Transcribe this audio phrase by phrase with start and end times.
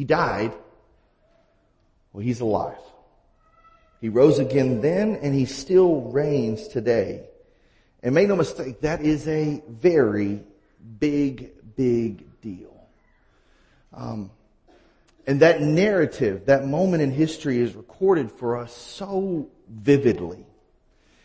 [0.00, 0.54] He died.
[2.14, 2.78] Well, he's alive.
[4.00, 7.26] He rose again then and he still reigns today.
[8.02, 10.40] And make no mistake, that is a very
[10.98, 12.74] big, big deal.
[13.92, 14.30] Um,
[15.26, 20.46] and that narrative, that moment in history is recorded for us so vividly.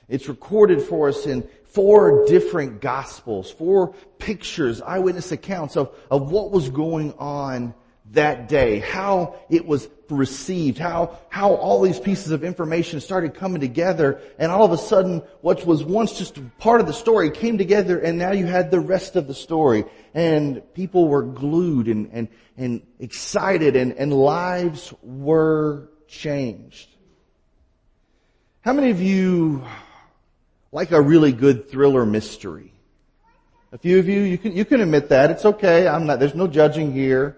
[0.10, 6.52] It's recorded for us in four different gospels, four pictures, eyewitness accounts of, of what
[6.52, 7.74] was going on
[8.12, 13.60] that day, how it was received, how, how all these pieces of information started coming
[13.60, 17.58] together, and all of a sudden, what was once just part of the story came
[17.58, 22.10] together, and now you had the rest of the story, and people were glued and,
[22.14, 26.90] and, and excited, and, and lives were changed.
[28.62, 29.64] How many of you
[30.72, 32.72] like a really good thriller mystery?
[33.72, 35.32] A few of you, you can, you can admit that.
[35.32, 35.88] It's okay.
[35.88, 37.38] I'm not, there's no judging here.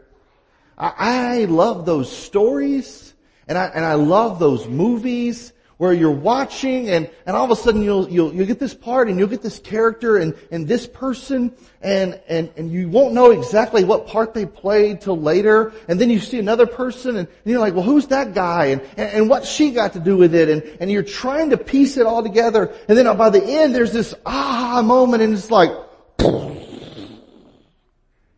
[0.77, 3.13] I, I love those stories
[3.47, 7.55] and I, and I love those movies where you're watching and, and all of a
[7.55, 10.87] sudden you'll, you'll, you'll get this part and you'll get this character and, and this
[10.87, 15.71] person and, and, and you won't know exactly what part they played till later.
[15.87, 18.65] And then you see another person and, and you're like, well, who's that guy?
[18.67, 20.49] And, and, and what she got to do with it?
[20.49, 22.73] And, and you're trying to piece it all together.
[22.87, 25.71] And then by the end, there's this aha moment and it's like,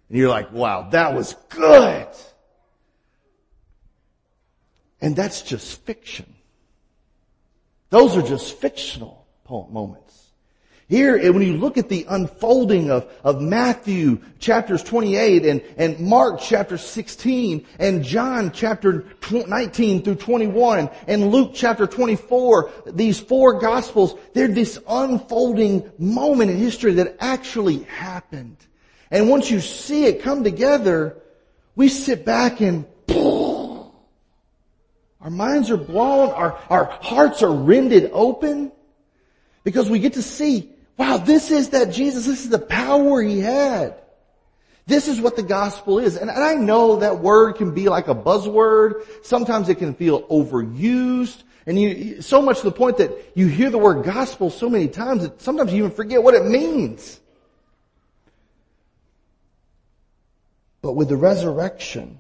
[0.09, 2.07] you're like, wow, that was good.
[5.01, 6.33] And that's just fiction.
[7.89, 10.09] Those are just fictional moments.
[10.87, 16.39] Here, when you look at the unfolding of, of Matthew chapters 28 and, and Mark
[16.41, 24.15] chapter 16 and John chapter 19 through 21 and Luke chapter 24, these four gospels,
[24.33, 28.57] they're this unfolding moment in history that actually happened.
[29.11, 31.17] And once you see it come together,
[31.75, 33.89] we sit back and our
[35.29, 36.29] minds are blown.
[36.29, 38.71] Our, our hearts are rended open
[39.63, 42.25] because we get to see, wow, this is that Jesus.
[42.25, 43.95] This is the power he had.
[44.85, 46.15] This is what the gospel is.
[46.15, 49.05] And I know that word can be like a buzzword.
[49.23, 51.43] Sometimes it can feel overused.
[51.67, 54.87] And you, so much to the point that you hear the word gospel so many
[54.87, 57.19] times that sometimes you even forget what it means.
[60.81, 62.19] But with the resurrection,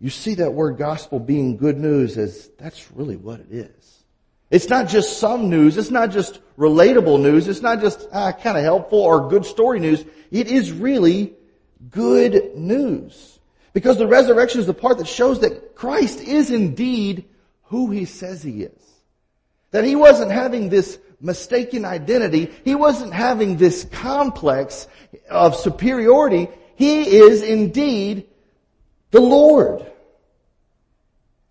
[0.00, 4.04] you see that word gospel being good news as that's really what it is.
[4.50, 5.76] It's not just some news.
[5.76, 7.46] It's not just relatable news.
[7.46, 10.04] It's not just ah, kind of helpful or good story news.
[10.30, 11.34] It is really
[11.88, 13.38] good news.
[13.72, 17.26] Because the resurrection is the part that shows that Christ is indeed
[17.64, 18.82] who he says he is.
[19.70, 22.50] That he wasn't having this mistaken identity.
[22.64, 24.88] He wasn't having this complex
[25.28, 26.48] of superiority.
[26.80, 28.26] He is indeed
[29.10, 29.84] the Lord.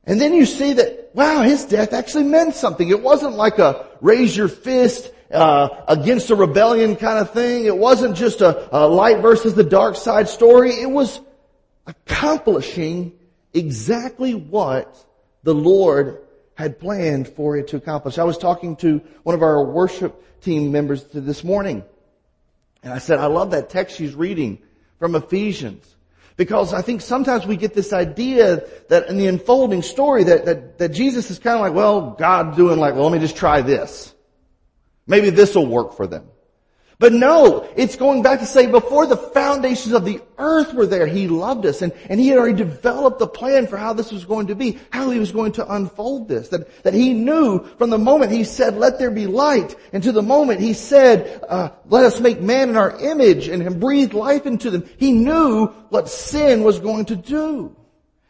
[0.03, 2.89] And then you see that, wow, his death actually meant something.
[2.89, 7.65] It wasn't like a raise your fist uh, against a rebellion kind of thing.
[7.65, 10.71] It wasn't just a, a light versus the dark side story.
[10.71, 11.21] It was
[11.85, 13.11] accomplishing
[13.53, 14.97] exactly what
[15.43, 16.23] the Lord
[16.55, 18.17] had planned for it to accomplish.
[18.17, 21.83] I was talking to one of our worship team members this morning,
[22.81, 24.63] and I said, I love that text she's reading
[24.99, 25.95] from Ephesians.
[26.37, 30.77] Because I think sometimes we get this idea that in the unfolding story that, that,
[30.77, 33.61] that Jesus is kind of like, well, God doing like, well, let me just try
[33.61, 34.13] this.
[35.05, 36.29] Maybe this will work for them.
[36.99, 41.07] But no, it's going back to say before the foundations of the earth were there,
[41.07, 44.25] He loved us and, and He had already developed the plan for how this was
[44.25, 46.49] going to be, how He was going to unfold this.
[46.49, 50.11] That, that He knew from the moment He said, let there be light, and to
[50.11, 54.45] the moment He said, uh, let us make man in our image and breathe life
[54.45, 54.83] into them.
[54.97, 57.77] He knew what sin was going to do.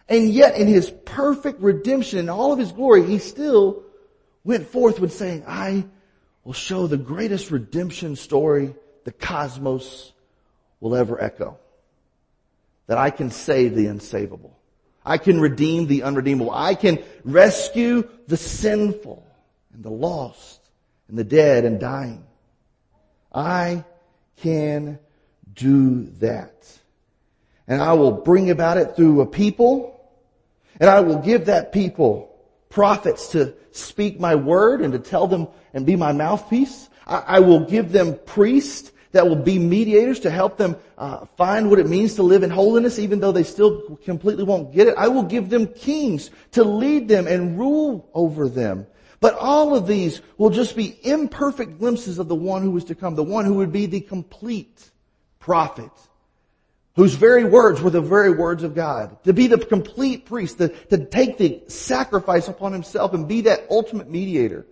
[0.08, 3.82] And yet in His perfect redemption and all of His glory, He still
[4.44, 5.86] went forth with saying, I
[6.50, 8.74] will show the greatest redemption story
[9.04, 10.12] the cosmos
[10.80, 11.60] will ever echo.
[12.88, 14.50] That I can save the unsavable.
[15.06, 16.52] I can redeem the unredeemable.
[16.52, 19.24] I can rescue the sinful
[19.76, 20.60] and the lost
[21.08, 22.26] and the dead and dying.
[23.32, 23.84] I
[24.38, 24.98] can
[25.54, 26.68] do that.
[27.68, 30.02] And I will bring about it through a people
[30.80, 32.36] and I will give that people
[32.70, 36.90] prophets to speak my word and to tell them and be my mouthpiece.
[37.06, 41.70] I, I will give them priests that will be mediators to help them uh, find
[41.70, 44.96] what it means to live in holiness, even though they still completely won't get it.
[44.98, 48.86] I will give them kings to lead them and rule over them.
[49.20, 52.96] But all of these will just be imperfect glimpses of the one who was to
[52.96, 54.92] come, the one who would be the complete
[55.40, 55.92] prophet,
[56.96, 60.70] whose very words were the very words of God, to be the complete priest, to,
[60.70, 64.66] to take the sacrifice upon himself and be that ultimate mediator,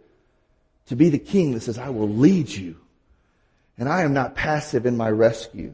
[0.88, 2.78] to be the king that says, I will lead you,
[3.78, 5.74] and I am not passive in my rescue.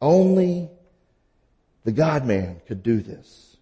[0.00, 0.68] Only
[1.84, 3.56] the God-man could do this.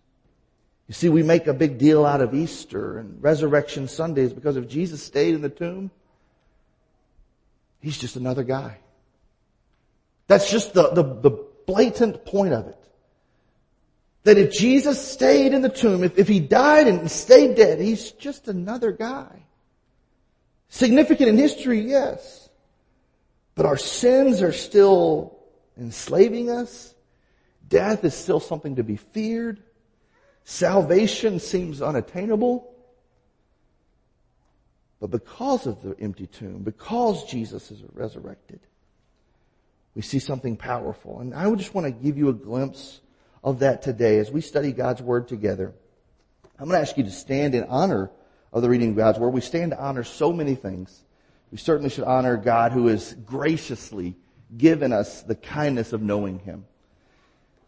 [0.88, 4.68] You see, we make a big deal out of Easter and Resurrection Sundays because if
[4.68, 5.90] Jesus stayed in the tomb,
[7.80, 8.78] he's just another guy.
[10.28, 12.85] That's just the, the, the blatant point of it.
[14.26, 18.10] That if Jesus stayed in the tomb, if, if he died and stayed dead, he's
[18.10, 19.44] just another guy.
[20.68, 22.48] Significant in history, yes.
[23.54, 25.38] But our sins are still
[25.78, 26.92] enslaving us.
[27.68, 29.62] Death is still something to be feared.
[30.42, 32.74] Salvation seems unattainable.
[34.98, 38.58] But because of the empty tomb, because Jesus is resurrected,
[39.94, 41.20] we see something powerful.
[41.20, 43.02] And I would just want to give you a glimpse
[43.42, 45.72] of that today as we study God's Word together.
[46.58, 48.10] I'm going to ask you to stand in honor
[48.52, 49.30] of the reading of God's Word.
[49.30, 51.04] We stand to honor so many things.
[51.52, 54.16] We certainly should honor God who has graciously
[54.56, 56.64] given us the kindness of knowing Him.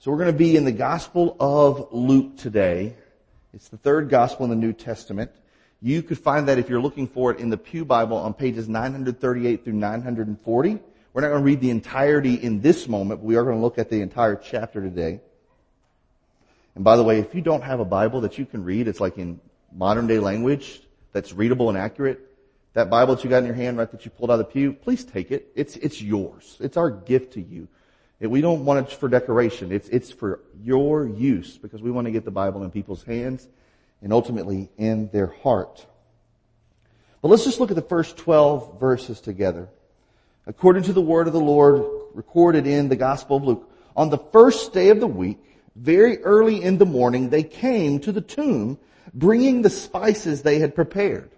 [0.00, 2.94] So we're going to be in the Gospel of Luke today.
[3.52, 5.30] It's the third Gospel in the New Testament.
[5.80, 8.68] You could find that if you're looking for it in the Pew Bible on pages
[8.68, 10.78] 938 through 940.
[11.12, 13.62] We're not going to read the entirety in this moment, but we are going to
[13.62, 15.20] look at the entire chapter today.
[16.78, 19.00] And by the way, if you don't have a Bible that you can read, it's
[19.00, 19.40] like in
[19.72, 20.80] modern day language
[21.12, 22.20] that's readable and accurate.
[22.74, 24.44] That Bible that you got in your hand, right, that you pulled out of the
[24.44, 25.50] pew, please take it.
[25.56, 26.56] It's, it's yours.
[26.60, 27.66] It's our gift to you.
[28.20, 29.72] We don't want it for decoration.
[29.72, 33.48] It's, it's for your use because we want to get the Bible in people's hands
[34.00, 35.84] and ultimately in their heart.
[37.22, 39.68] But let's just look at the first 12 verses together
[40.46, 41.84] according to the word of the Lord
[42.14, 43.68] recorded in the Gospel of Luke.
[43.96, 45.38] On the first day of the week,
[45.76, 48.78] very early in the morning, they came to the tomb
[49.14, 51.30] bringing the spices they had prepared.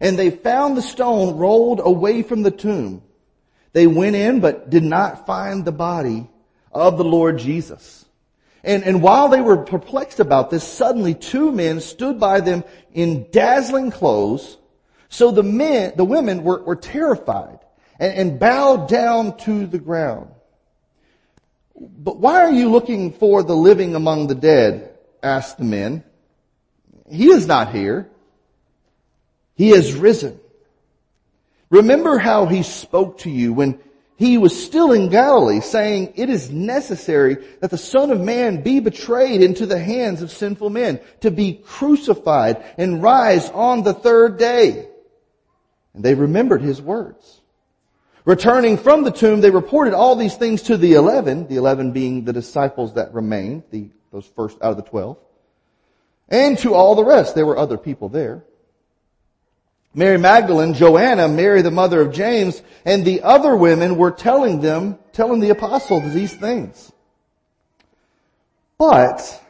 [0.00, 3.02] And they found the stone rolled away from the tomb.
[3.72, 6.28] They went in but did not find the body
[6.72, 8.04] of the Lord Jesus.
[8.62, 13.30] And, and while they were perplexed about this, suddenly two men stood by them in
[13.30, 14.56] dazzling clothes.
[15.08, 17.58] So the men, the women were, were terrified
[18.00, 20.30] and, and bowed down to the ground.
[21.76, 24.90] But why are you looking for the living among the dead?
[25.22, 26.04] asked the men.
[27.10, 28.08] He is not here.
[29.56, 30.38] He has risen.
[31.70, 33.80] Remember how he spoke to you when
[34.16, 38.80] he was still in Galilee saying, it is necessary that the son of man be
[38.80, 44.38] betrayed into the hands of sinful men, to be crucified and rise on the third
[44.38, 44.88] day.
[45.94, 47.40] And they remembered his words.
[48.24, 52.24] Returning from the tomb, they reported all these things to the eleven, the eleven being
[52.24, 55.18] the disciples that remained, the, those first out of the twelve,
[56.28, 57.34] and to all the rest.
[57.34, 58.44] There were other people there.
[59.92, 64.98] Mary Magdalene, Joanna, Mary the mother of James, and the other women were telling them,
[65.12, 66.90] telling the apostles these things.
[68.78, 69.40] But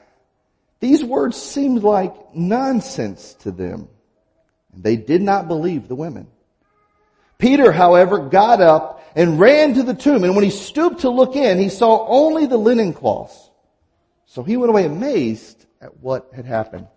[0.80, 3.88] these words seemed like nonsense to them.
[4.76, 6.26] They did not believe the women.
[7.38, 11.36] Peter, however, got up and ran to the tomb, and when he stooped to look
[11.36, 13.50] in, he saw only the linen cloths.
[14.26, 16.88] So he went away amazed at what had happened.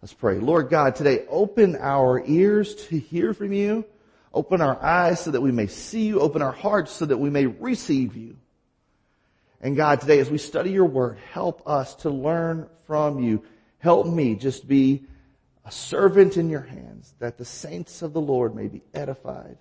[0.00, 0.38] Let's pray.
[0.38, 3.84] Lord God, today open our ears to hear from you.
[4.32, 6.20] Open our eyes so that we may see you.
[6.20, 8.36] Open our hearts so that we may receive you.
[9.60, 13.42] And God, today as we study your word, help us to learn from you.
[13.78, 15.04] Help me just be
[15.64, 19.56] a servant in your hands that the saints of the Lord may be edified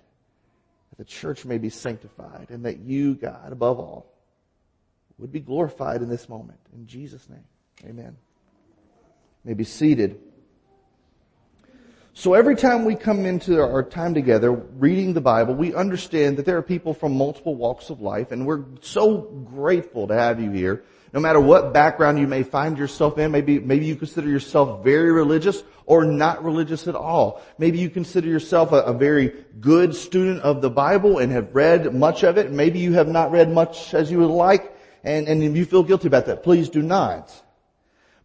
[0.98, 4.14] the church may be sanctified, and that you, God, above all,
[5.18, 6.60] would be glorified in this moment.
[6.74, 7.44] In Jesus' name,
[7.86, 8.16] amen.
[9.44, 10.20] You may be seated.
[12.14, 16.46] So every time we come into our time together reading the Bible, we understand that
[16.46, 20.52] there are people from multiple walks of life, and we're so grateful to have you
[20.52, 20.84] here
[21.16, 25.14] no matter what background you may find yourself in, maybe, maybe you consider yourself very
[25.14, 27.42] religious or not religious at all.
[27.58, 31.96] Maybe you consider yourself a, a very good student of the Bible and have read
[31.96, 32.52] much of it.
[32.52, 36.08] Maybe you have not read much as you would like and, and you feel guilty
[36.08, 36.44] about that.
[36.44, 37.34] Please do not.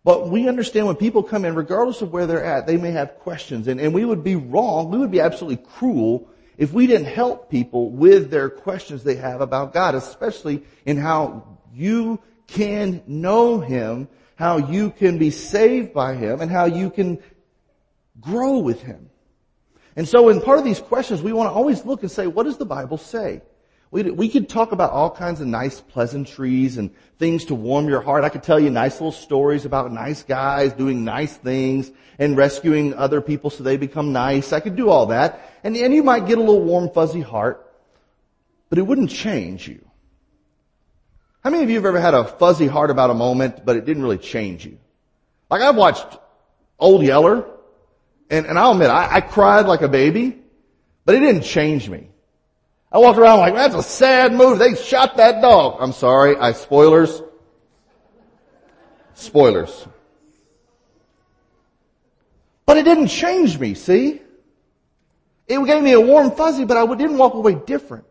[0.03, 3.21] But we understand when people come in, regardless of where they're at, they may have
[3.21, 6.29] questions and, and we would be wrong, we would be absolutely cruel
[6.59, 11.59] if we didn't help people with their questions they have about God, especially in how
[11.73, 12.21] you
[12.51, 17.19] can know Him, how you can be saved by Him, and how you can
[18.21, 19.11] grow with Him.
[19.97, 22.45] And so in part of these questions, we want to always look and say, what
[22.45, 23.43] does the Bible say?
[23.91, 28.01] We, we could talk about all kinds of nice pleasantries and things to warm your
[28.01, 28.23] heart.
[28.23, 32.95] I could tell you nice little stories about nice guys doing nice things and rescuing
[32.95, 34.53] other people so they become nice.
[34.53, 35.59] I could do all that.
[35.65, 37.67] And, and you might get a little warm fuzzy heart,
[38.69, 39.85] but it wouldn't change you.
[41.43, 43.87] How many of you have ever had a fuzzy heart about a moment, but it
[43.87, 44.79] didn't really change you?
[45.51, 46.19] Like I've watched
[46.79, 47.47] Old Yeller,
[48.29, 50.39] and, and I'll admit, I, I cried like a baby,
[51.05, 52.09] but it didn't change me.
[52.93, 54.59] I walked around like, that's a sad movie.
[54.59, 55.79] They shot that dog.
[55.81, 56.37] I'm sorry.
[56.37, 57.23] I spoilers.
[59.15, 59.87] Spoilers.
[62.67, 64.21] But it didn't change me, see?
[65.47, 68.05] It gave me a warm fuzzy, but I didn't walk away different.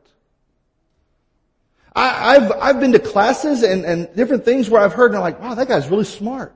[1.99, 5.21] I, have I've been to classes and, and different things where I've heard and I'm
[5.21, 6.55] like, wow, that guy's really smart.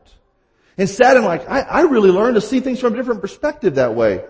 [0.77, 3.75] And sat and like, I, I really learned to see things from a different perspective
[3.75, 4.23] that way.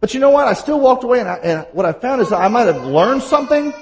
[0.00, 0.46] But you know what?
[0.48, 2.84] I still walked away and, I, and what I found is that I might have
[2.84, 3.74] learned something,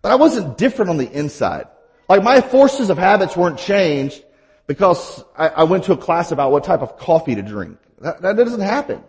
[0.00, 1.68] but I wasn't different on the inside.
[2.08, 4.22] Like my forces of habits weren't changed
[4.66, 7.78] because I, I went to a class about what type of coffee to drink.
[8.00, 9.02] That, that doesn't happen.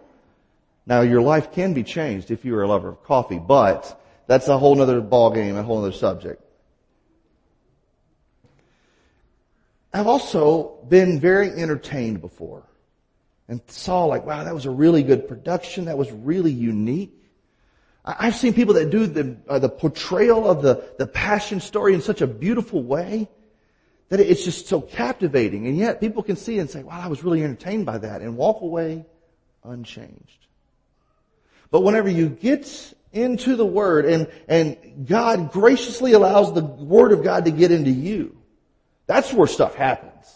[0.85, 4.47] Now your life can be changed if you are a lover of coffee, but that's
[4.49, 6.42] a whole other ballgame, a whole other subject.
[9.93, 12.63] I've also been very entertained before
[13.47, 15.85] and saw like, wow, that was a really good production.
[15.85, 17.13] That was really unique.
[18.03, 22.01] I've seen people that do the, uh, the portrayal of the, the passion story in
[22.01, 23.29] such a beautiful way
[24.09, 25.67] that it's just so captivating.
[25.67, 28.35] And yet people can see and say, wow, I was really entertained by that and
[28.35, 29.05] walk away
[29.63, 30.47] unchanged.
[31.71, 37.23] But whenever you get into the Word and, and God graciously allows the Word of
[37.23, 38.37] God to get into you,
[39.05, 40.31] that's where stuff happens.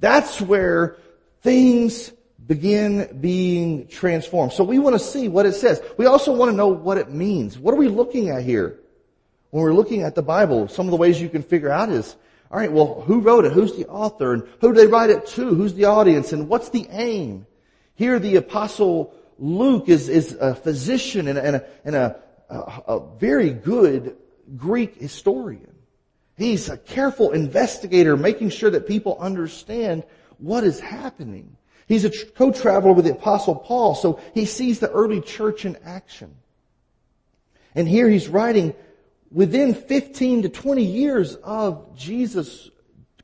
[0.00, 0.96] That's where
[1.42, 2.12] things
[2.46, 4.52] begin being transformed.
[4.52, 5.80] So we want to see what it says.
[5.96, 7.58] We also want to know what it means.
[7.58, 8.78] What are we looking at here?
[9.50, 12.16] When we're looking at the Bible, some of the ways you can figure out is,
[12.50, 13.52] alright, well, who wrote it?
[13.52, 14.32] Who's the author?
[14.32, 15.54] And who did they write it to?
[15.54, 16.32] Who's the audience?
[16.32, 17.46] And what's the aim?
[17.94, 22.16] Here the apostle Luke is, is a physician and, a, and, a, and a,
[22.48, 22.56] a,
[22.88, 24.16] a very good
[24.56, 25.71] Greek historian.
[26.42, 30.04] He's a careful investigator making sure that people understand
[30.38, 31.56] what is happening.
[31.86, 36.34] He's a co-traveler with the apostle Paul, so he sees the early church in action.
[37.74, 38.74] And here he's writing
[39.30, 42.70] within 15 to 20 years of Jesus'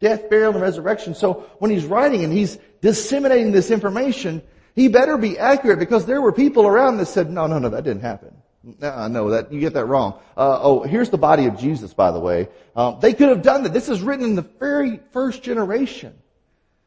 [0.01, 1.15] death, burial, and resurrection.
[1.15, 4.43] So when he's writing and he's disseminating this information,
[4.75, 7.85] he better be accurate because there were people around that said, no, no, no, that
[7.85, 8.38] didn't happen.
[8.81, 10.21] No, no, that, you get that wrong.
[10.37, 12.49] Uh, oh, here's the body of Jesus, by the way.
[12.77, 13.73] Um, they could have done that.
[13.73, 16.15] This is written in the very first generation.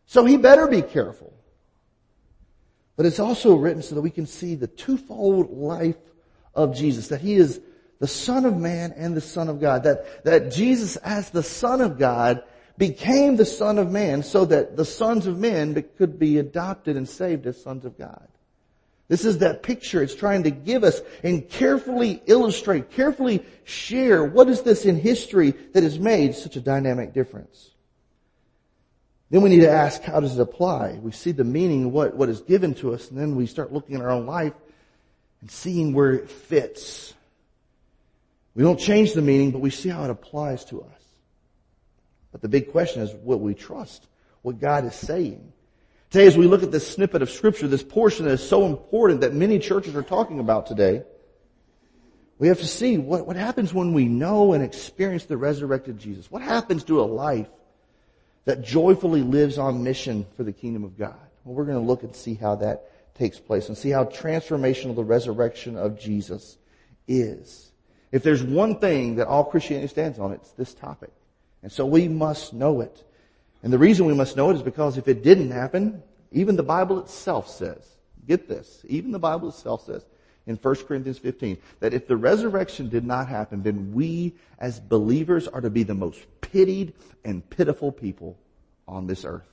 [0.05, 1.33] So he better be careful.
[2.97, 5.97] But it's also written so that we can see the twofold life
[6.53, 7.59] of Jesus, that he is
[7.99, 11.81] the Son of Man and the Son of God, that, that Jesus as the Son
[11.81, 12.43] of God
[12.77, 17.07] became the Son of Man so that the sons of men could be adopted and
[17.07, 18.27] saved as sons of God.
[19.11, 24.47] This is that picture it's trying to give us and carefully illustrate, carefully share what
[24.47, 27.71] is this in history that has made such a dynamic difference.
[29.29, 30.93] Then we need to ask, how does it apply?
[30.93, 33.97] We see the meaning, what, what is given to us, and then we start looking
[33.97, 34.53] at our own life
[35.41, 37.13] and seeing where it fits.
[38.55, 41.03] We don't change the meaning, but we see how it applies to us.
[42.31, 44.07] But the big question is, what we trust?
[44.41, 45.51] What God is saying?
[46.11, 49.21] Today as we look at this snippet of scripture, this portion that is so important
[49.21, 51.03] that many churches are talking about today,
[52.37, 56.29] we have to see what, what happens when we know and experience the resurrected Jesus.
[56.29, 57.47] What happens to a life
[58.43, 61.15] that joyfully lives on mission for the kingdom of God.
[61.45, 64.95] Well, we're going to look and see how that takes place and see how transformational
[64.95, 66.57] the resurrection of Jesus
[67.07, 67.71] is.
[68.11, 71.11] If there's one thing that all Christianity stands on, it's this topic.
[71.63, 73.01] And so we must know it.
[73.63, 76.01] And the reason we must know it is because if it didn't happen,
[76.31, 77.85] even the Bible itself says,
[78.27, 80.03] get this, even the Bible itself says
[80.47, 85.47] in 1 Corinthians 15, that if the resurrection did not happen, then we as believers
[85.47, 88.37] are to be the most pitied and pitiful people
[88.87, 89.47] on this earth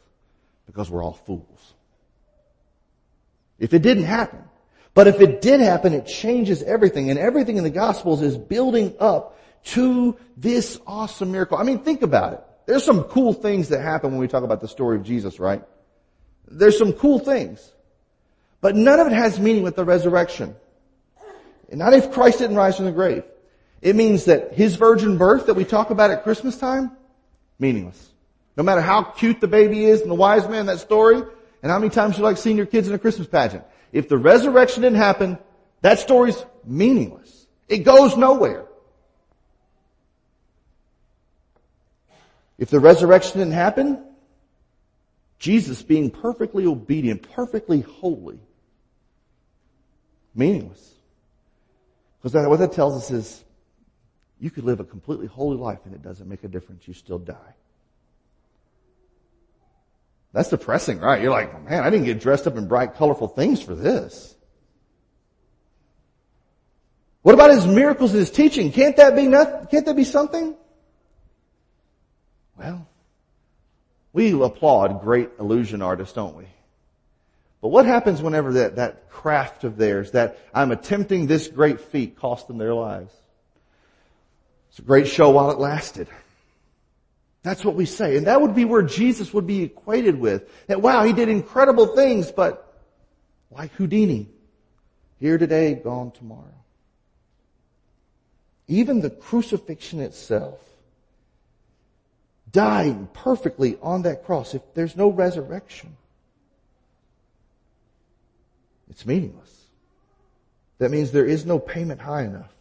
[0.66, 1.74] because we're all fools.
[3.58, 4.42] If it didn't happen,
[4.94, 8.94] but if it did happen, it changes everything and everything in the gospels is building
[8.98, 11.58] up to this awesome miracle.
[11.58, 12.40] I mean, think about it.
[12.68, 15.62] There's some cool things that happen when we talk about the story of Jesus, right?
[16.46, 17.72] There's some cool things.
[18.60, 20.54] But none of it has meaning with the resurrection.
[21.72, 23.24] Not if Christ didn't rise from the grave.
[23.80, 26.90] It means that his virgin birth that we talk about at Christmas time,
[27.58, 28.10] meaningless.
[28.54, 31.22] No matter how cute the baby is and the wise man, that story,
[31.62, 33.64] and how many times you like seeing your kids in a Christmas pageant.
[33.92, 35.38] If the resurrection didn't happen,
[35.80, 37.46] that story's meaningless.
[37.66, 38.66] It goes nowhere.
[42.58, 44.04] If the resurrection didn't happen,
[45.38, 48.40] Jesus being perfectly obedient, perfectly holy,
[50.34, 50.94] meaningless.
[52.20, 53.44] Because what that tells us is
[54.40, 56.86] you could live a completely holy life and it doesn't make a difference.
[56.88, 57.54] You still die.
[60.32, 61.22] That's depressing, right?
[61.22, 64.34] You're like, man, I didn't get dressed up in bright, colorful things for this.
[67.22, 68.72] What about his miracles and his teaching?
[68.72, 69.66] Can't that be nothing?
[69.68, 70.56] Can't that be something?
[72.68, 72.86] Well,
[74.12, 76.44] we applaud great illusion artists, don't we?
[77.60, 82.16] But what happens whenever that, that craft of theirs, that I'm attempting this great feat,
[82.16, 83.12] cost them their lives?
[84.70, 86.08] It's a great show while it lasted.
[87.42, 88.16] That's what we say.
[88.16, 90.48] And that would be where Jesus would be equated with.
[90.66, 92.64] That wow, he did incredible things, but
[93.50, 94.28] like Houdini,
[95.18, 96.44] here today, gone tomorrow.
[98.68, 100.60] Even the crucifixion itself,
[102.52, 105.96] dying perfectly on that cross, if there's no resurrection,
[108.90, 109.66] it's meaningless.
[110.78, 112.52] That means there is no payment high enough.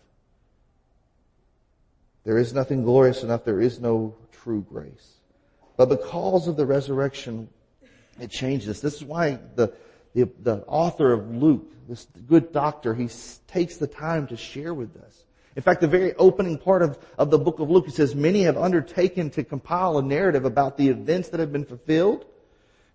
[2.24, 3.46] There is nothing glorious enough.
[3.46, 5.14] There is no true grace.
[5.78, 7.48] But because of the resurrection,
[8.20, 8.82] it changes.
[8.82, 9.74] This is why the,
[10.14, 13.10] the, the author of Luke, this good doctor, he
[13.48, 15.27] takes the time to share with us.
[15.58, 18.44] In fact, the very opening part of, of the book of Luke, he says, many
[18.44, 22.26] have undertaken to compile a narrative about the events that have been fulfilled,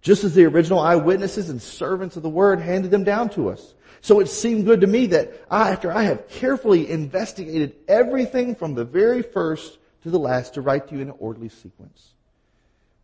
[0.01, 3.75] just as the original eyewitnesses and servants of the word handed them down to us.
[4.01, 8.75] So it seemed good to me that I, after I have carefully investigated everything from
[8.75, 12.15] the very first to the last to write to you in an orderly sequence.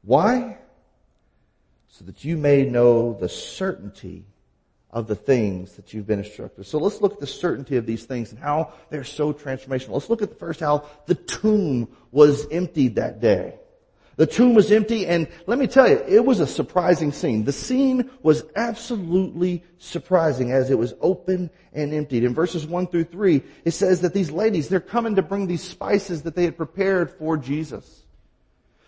[0.03, 0.59] Why?
[1.89, 4.25] So that you may know the certainty
[4.91, 6.65] of the things that you've been instructed.
[6.67, 9.91] So let's look at the certainty of these things and how they're so transformational.
[9.91, 13.55] Let's look at the first how the tomb was emptied that day.
[14.17, 17.45] The tomb was empty and let me tell you, it was a surprising scene.
[17.45, 22.25] The scene was absolutely surprising as it was open and emptied.
[22.25, 25.63] In verses 1 through 3, it says that these ladies, they're coming to bring these
[25.63, 28.07] spices that they had prepared for Jesus.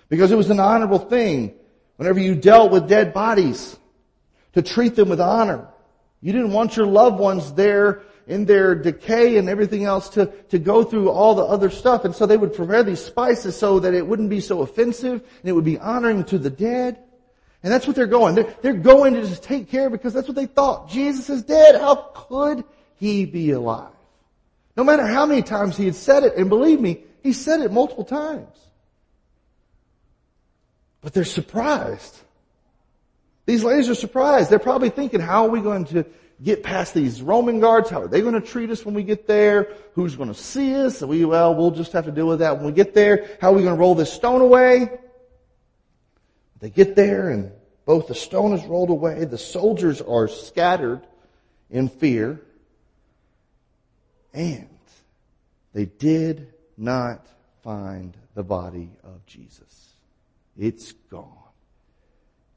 [0.09, 1.55] Because it was an honorable thing
[1.95, 3.79] whenever you dealt with dead bodies
[4.55, 5.69] to treat them with honor.
[6.21, 10.59] You didn't want your loved ones there in their decay and everything else to, to
[10.59, 12.05] go through all the other stuff.
[12.05, 15.49] And so they would prepare these spices so that it wouldn't be so offensive and
[15.49, 16.99] it would be honoring to the dead.
[17.63, 18.35] And that's what they're going.
[18.35, 20.89] They're, they're going to just take care because that's what they thought.
[20.89, 21.75] Jesus is dead.
[21.75, 22.65] How could
[22.97, 23.93] he be alive?
[24.77, 27.73] No matter how many times he had said it, and believe me, he said it
[27.73, 28.57] multiple times.
[31.03, 32.19] But they're surprised.
[33.51, 34.49] These ladies are surprised.
[34.49, 36.07] They're probably thinking, how are we going to
[36.41, 37.91] get past these Roman guards?
[37.91, 39.75] How are they going to treat us when we get there?
[39.95, 41.03] Who's going to see us?
[41.03, 43.29] We, well, we'll just have to deal with that when we get there.
[43.41, 45.01] How are we going to roll this stone away?
[46.61, 47.51] They get there and
[47.87, 49.25] both the stone is rolled away.
[49.25, 51.05] The soldiers are scattered
[51.71, 52.41] in fear.
[54.33, 54.79] And
[55.73, 57.27] they did not
[57.65, 59.95] find the body of Jesus.
[60.57, 61.50] It's gone.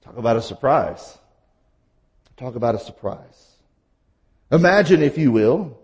[0.03, 1.17] Talk about a surprise.
[2.35, 3.51] Talk about a surprise.
[4.51, 5.77] Imagine, if you will,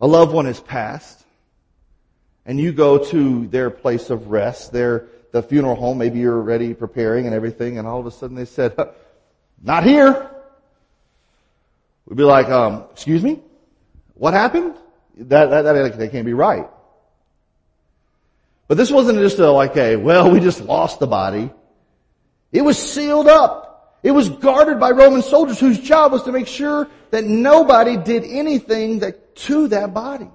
[0.00, 1.24] a loved one has passed
[2.46, 6.74] and you go to their place of rest, their, the funeral home, maybe you're already
[6.74, 8.76] preparing and everything, and all of a sudden they said,
[9.62, 10.30] not here.
[12.06, 13.40] We'd be like, um, excuse me?
[14.14, 14.76] What happened?
[15.16, 16.68] That, that, that, that can't be right.
[18.68, 21.50] But this wasn't just a, like a, well, we just lost the body.
[22.54, 23.98] It was sealed up.
[24.04, 28.22] It was guarded by Roman soldiers whose job was to make sure that nobody did
[28.24, 30.30] anything that, to that body.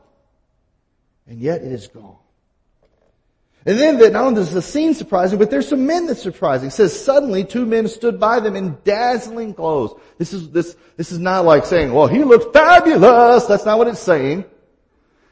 [1.27, 2.17] And yet it is gone.
[3.65, 6.67] And then that not only does the scene surprising, but there's some men that's surprising.
[6.67, 9.97] It says suddenly two men stood by them in dazzling clothes.
[10.17, 13.45] This is, this, this is not like saying, well, he looked fabulous.
[13.45, 14.43] That's not what it's saying.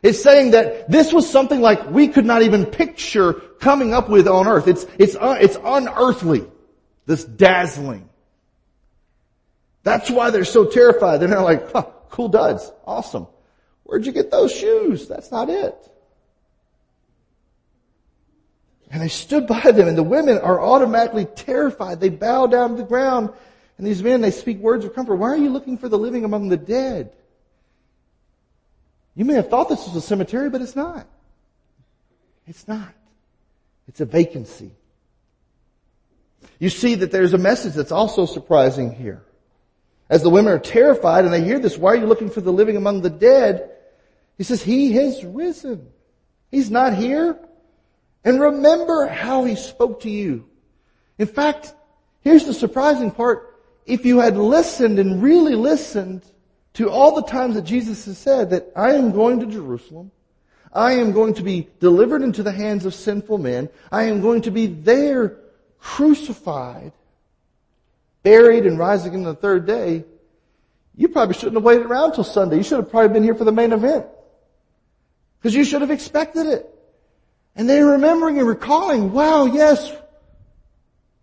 [0.04, 4.28] It's saying that this was something like we could not even picture coming up with
[4.28, 4.70] on earth.
[4.70, 6.46] It's, it's, uh, it's unearthly.
[7.08, 8.08] This dazzling.
[9.84, 11.20] That's why they're so terrified.
[11.20, 12.72] They're not like, huh, cool duds.
[12.86, 13.26] Awesome.
[13.84, 15.08] Where'd you get those shoes?
[15.08, 15.76] That's not it.
[18.92, 22.00] And they stood by them and the women are automatically terrified.
[22.02, 23.32] They bow down to the ground
[23.78, 25.16] and these men, they speak words of comfort.
[25.16, 27.14] Why are you looking for the living among the dead?
[29.16, 31.08] You may have thought this was a cemetery, but it's not.
[32.46, 32.94] It's not.
[33.88, 34.72] It's a vacancy.
[36.60, 39.24] You see that there's a message that's also surprising here.
[40.10, 42.52] As the women are terrified and they hear this, why are you looking for the
[42.52, 43.72] living among the dead?
[44.38, 45.88] He says, He has risen.
[46.50, 47.38] He's not here.
[48.24, 50.50] And remember how he spoke to you.
[51.18, 51.74] In fact,
[52.22, 53.60] here's the surprising part.
[53.86, 56.24] If you had listened and really listened
[56.74, 60.12] to all the times that Jesus has said that I am going to Jerusalem,
[60.74, 64.42] I am going to be delivered into the hands of sinful men, I am going
[64.42, 65.38] to be there
[65.80, 66.92] crucified,
[68.24, 70.04] buried and rising on the third day,
[70.96, 72.58] you probably shouldn't have waited around till Sunday.
[72.58, 74.08] You should have probably been here for the main event.
[75.40, 76.74] Because you should have expected it.
[77.56, 79.96] And they're remembering and recalling, wow, yes,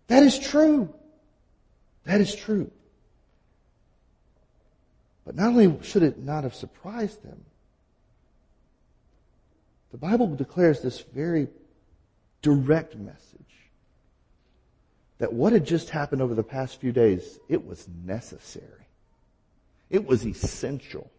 [0.07, 0.93] that is true.
[2.05, 2.71] That is true.
[5.25, 7.43] But not only should it not have surprised them,
[9.91, 11.47] the Bible declares this very
[12.41, 13.64] direct message
[15.17, 18.87] that what had just happened over the past few days, it was necessary.
[19.89, 21.09] It was essential.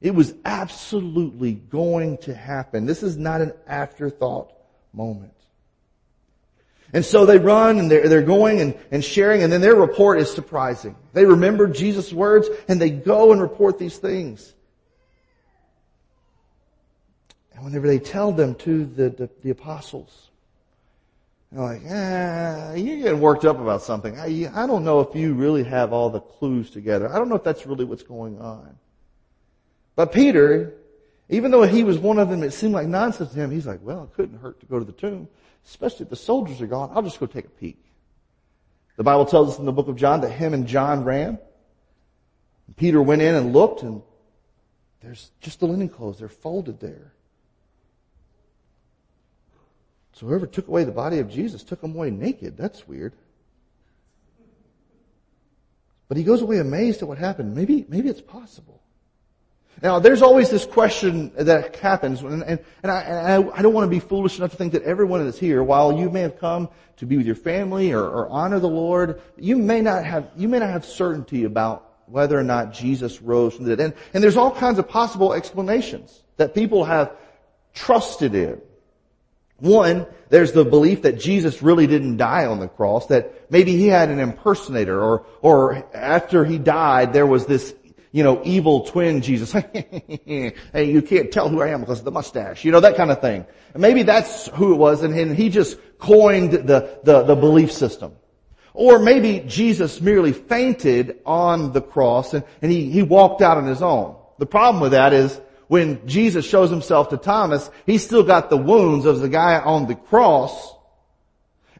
[0.00, 2.84] It was absolutely going to happen.
[2.86, 4.52] This is not an afterthought
[4.92, 5.32] moment.
[6.92, 10.20] And so they run and they're, they're going and, and sharing and then their report
[10.20, 10.94] is surprising.
[11.14, 14.54] They remember Jesus' words and they go and report these things.
[17.54, 20.30] And whenever they tell them to the, the, the apostles,
[21.52, 24.18] they're like, ah, you're getting worked up about something.
[24.18, 27.12] I, I don't know if you really have all the clues together.
[27.12, 28.76] I don't know if that's really what's going on.
[29.94, 30.74] But Peter,
[31.28, 33.50] even though he was one of them, it seemed like nonsense to him.
[33.50, 35.28] He's like, well, it couldn't hurt to go to the tomb,
[35.64, 36.90] especially if the soldiers are gone.
[36.94, 37.82] I'll just go take a peek.
[38.96, 41.38] The Bible tells us in the book of John that him and John ran.
[42.76, 44.02] Peter went in and looked and
[45.00, 46.18] there's just the linen clothes.
[46.18, 47.12] They're folded there.
[50.16, 52.56] So whoever took away the body of Jesus took him away naked.
[52.56, 53.12] That's weird.
[56.08, 57.54] But he goes away amazed at what happened.
[57.54, 58.80] Maybe, maybe it's possible.
[59.82, 63.90] Now, there's always this question that happens, and, and, and, I, I, don't want to
[63.90, 67.04] be foolish enough to think that everyone that's here, while you may have come to
[67.04, 70.60] be with your family or, or honor the Lord, you may not have, you may
[70.60, 73.84] not have certainty about whether or not Jesus rose from the dead.
[73.84, 77.14] And, and there's all kinds of possible explanations that people have
[77.74, 78.62] trusted in.
[79.58, 83.86] One, there's the belief that Jesus really didn't die on the cross, that maybe he
[83.86, 87.74] had an impersonator or, or after he died, there was this,
[88.12, 89.52] you know, evil twin Jesus.
[90.24, 93.10] hey, you can't tell who I am because of the mustache, you know, that kind
[93.10, 93.46] of thing.
[93.72, 97.72] And maybe that's who it was and, and he just coined the, the, the belief
[97.72, 98.12] system.
[98.74, 103.66] Or maybe Jesus merely fainted on the cross and, and he, he walked out on
[103.66, 104.16] his own.
[104.38, 108.56] The problem with that is when Jesus shows himself to Thomas, he's still got the
[108.56, 110.74] wounds of the guy on the cross.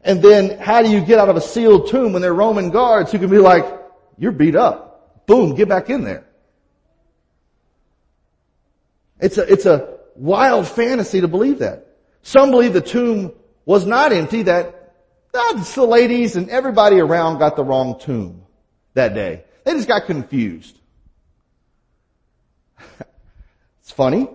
[0.03, 2.69] And then how do you get out of a sealed tomb when there are Roman
[2.69, 3.65] guards who can be like,
[4.17, 5.25] you're beat up.
[5.25, 6.25] Boom, get back in there.
[9.19, 11.87] It's a, it's a wild fantasy to believe that.
[12.21, 13.33] Some believe the tomb
[13.65, 14.93] was not empty, that
[15.31, 18.43] that's the ladies and everybody around got the wrong tomb
[18.93, 19.43] that day.
[19.63, 20.79] They just got confused.
[23.97, 24.29] Funny.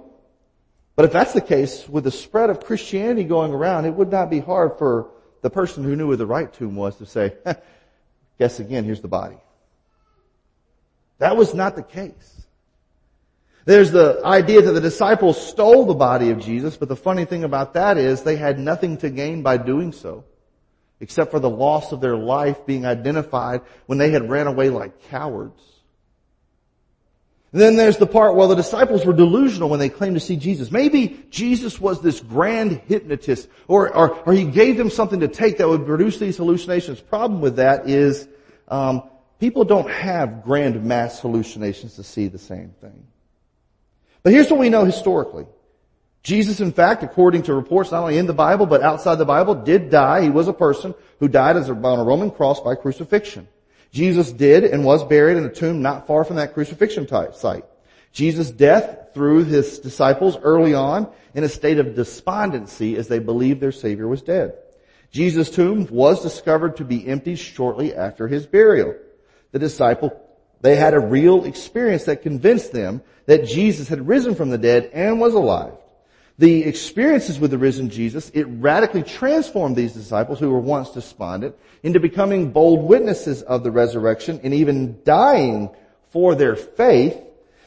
[0.96, 4.29] But if that's the case, with the spread of Christianity going around, it would not
[4.29, 7.35] be hard for the person who knew where the right tomb was to say,
[8.40, 9.37] guess again, here's the body.
[11.18, 12.44] That was not the case.
[13.64, 17.44] There's the idea that the disciples stole the body of Jesus, but the funny thing
[17.44, 20.25] about that is they had nothing to gain by doing so,
[20.98, 25.03] except for the loss of their life being identified when they had ran away like
[25.03, 25.62] cowards.
[27.53, 30.71] Then there's the part, well, the disciples were delusional when they claimed to see Jesus.
[30.71, 35.59] Maybe Jesus was this grand hypnotist, or, or, or he gave them something to take
[35.59, 37.01] that would produce these hallucinations.
[37.01, 38.27] Problem with that is,
[38.69, 39.03] um,
[39.38, 43.07] people don't have grand mass hallucinations to see the same thing.
[44.23, 45.45] But here's what we know historically.
[46.23, 49.57] Jesus, in fact, according to reports not only in the Bible, but outside the Bible,
[49.57, 50.23] did die.
[50.23, 53.47] He was a person who died as a, on a Roman cross by crucifixion.
[53.93, 57.65] Jesus did and was buried in a tomb not far from that crucifixion site.
[58.13, 63.61] Jesus' death threw his disciples early on in a state of despondency as they believed
[63.61, 64.55] their Savior was dead.
[65.11, 68.95] Jesus' tomb was discovered to be empty shortly after his burial.
[69.51, 70.19] The disciple,
[70.63, 74.91] they had a real experience that convinced them that Jesus had risen from the dead
[74.95, 75.75] and was alive
[76.43, 81.55] the experiences with the risen Jesus, it radically transformed these disciples who were once despondent
[81.85, 85.71] into becoming bold witnesses of the resurrection and even dying
[86.11, 87.17] for their faith.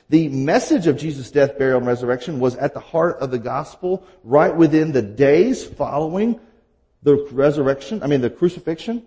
[0.10, 4.06] The message of Jesus' death, burial, and resurrection was at the heart of the gospel
[4.26, 6.38] right within the days following
[7.02, 9.06] the resurrection, I mean the crucifixion.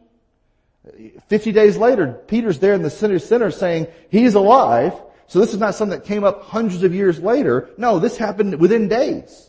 [1.27, 4.95] Fifty days later, Peter's there in the center center saying, He's alive.
[5.27, 7.69] So this is not something that came up hundreds of years later.
[7.77, 9.48] No, this happened within days.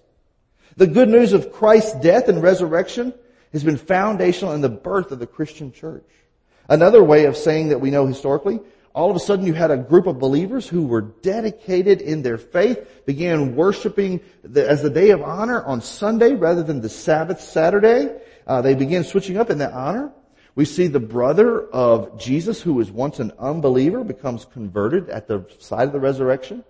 [0.77, 3.13] The good news of Christ's death and resurrection
[3.51, 6.05] has been foundational in the birth of the Christian church.
[6.67, 8.59] Another way of saying that we know historically,
[8.93, 12.37] all of a sudden you had a group of believers who were dedicated in their
[12.37, 17.41] faith, began worshiping the, as the day of honor on Sunday rather than the Sabbath
[17.41, 18.19] Saturday.
[18.45, 20.11] Uh, they began switching up in that honor.
[20.55, 25.45] We see the brother of Jesus, who was once an unbeliever, becomes converted at the
[25.59, 26.63] side of the resurrection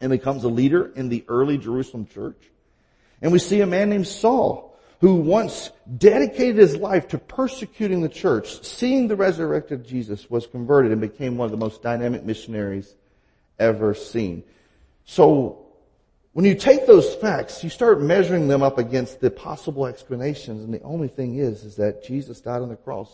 [0.00, 2.36] and becomes a leader in the early Jerusalem church.
[3.20, 8.08] And we see a man named Saul, who once dedicated his life to persecuting the
[8.08, 12.94] church, seeing the resurrected Jesus, was converted and became one of the most dynamic missionaries
[13.58, 14.44] ever seen.
[15.04, 15.66] So,
[16.32, 20.72] when you take those facts, you start measuring them up against the possible explanations, and
[20.72, 23.10] the only thing is, is that Jesus died on the cross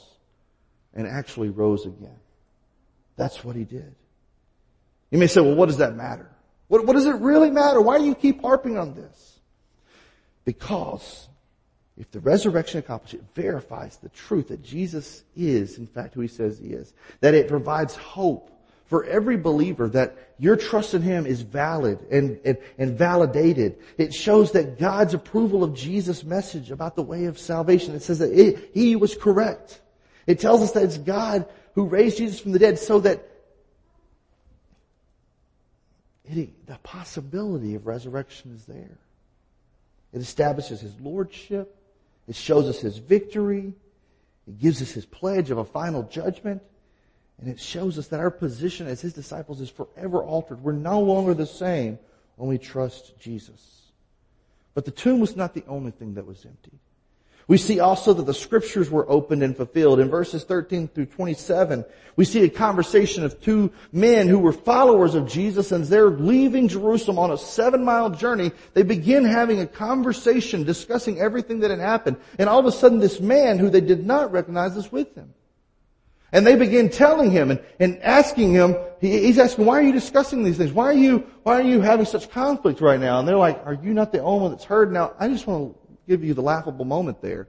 [0.93, 2.17] and actually rose again.
[3.17, 3.95] That's what he did.
[5.11, 6.29] You may say, well, what does that matter?
[6.69, 7.81] What, what does it really matter?
[7.81, 9.34] Why do you keep harping on this?
[10.45, 11.29] Because
[11.97, 16.29] if the resurrection accomplishes it, verifies the truth that Jesus is, in fact, who he
[16.29, 16.93] says he is.
[17.21, 18.51] That it provides hope
[18.87, 23.77] for every believer that your trust in him is valid and, and, and validated.
[23.97, 27.95] It shows that God's approval of Jesus' message about the way of salvation.
[27.95, 29.81] It says that it, he was correct.
[30.27, 33.27] It tells us that it's God who raised Jesus from the dead so that
[36.25, 38.99] it, the possibility of resurrection is there.
[40.15, 41.77] It establishes his lordship.
[42.29, 43.75] It shows us his victory.
[44.47, 46.63] It gives us his pledge of a final judgment.
[47.39, 50.63] And it shows us that our position as his disciples is forever altered.
[50.63, 51.99] We're no longer the same
[52.37, 53.91] when we trust Jesus.
[54.73, 56.79] But the tomb was not the only thing that was emptied.
[57.47, 60.01] We see also that the scriptures were opened and fulfilled.
[60.01, 61.85] In verses 13 through 27,
[62.17, 66.69] we see a conversation of two men who were followers of Jesus and they're leaving
[66.69, 68.53] Jerusalem on a seven mile journey.
[68.73, 72.17] They begin having a conversation discussing everything that had happened.
[72.39, 75.35] And all of a sudden this man who they did not recognize is with them.
[76.33, 79.93] And they begin telling him and, and asking him, he, he's asking, why are you
[79.93, 80.73] discussing these things?
[80.73, 83.21] Why are you, why are you having such conflict right now?
[83.21, 84.91] And they're like, are you not the only one that's heard?
[84.91, 87.49] Now, I just want to give you the laughable moment there.